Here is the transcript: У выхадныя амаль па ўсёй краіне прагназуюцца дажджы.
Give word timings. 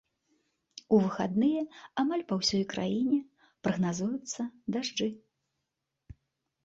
У 0.95 0.97
выхадныя 1.03 1.61
амаль 2.03 2.23
па 2.33 2.37
ўсёй 2.41 2.63
краіне 2.73 3.19
прагназуюцца 3.67 4.41
дажджы. 4.77 5.09